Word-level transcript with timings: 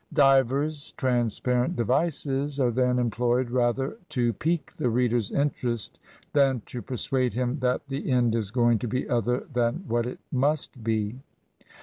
Divers 0.13 0.93
transparent 0.97 1.75
devices 1.75 2.59
are 2.59 2.71
then 2.71 2.97
employed 2.97 3.51
rather 3.51 3.99
to 4.09 4.33
pique 4.33 4.73
the 4.77 4.89
reader's 4.89 5.29
interest 5.31 5.99
than 6.33 6.63
to 6.65 6.81
persuade 6.81 7.35
him 7.35 7.59
that 7.59 7.87
the 7.87 8.09
end 8.09 8.33
is 8.33 8.49
going 8.49 8.79
to 8.79 8.87
be 8.87 9.07
other 9.07 9.45
than 9.53 9.83
what 9.87 10.07
it 10.07 10.17
must 10.31 10.83
be. 10.83 11.19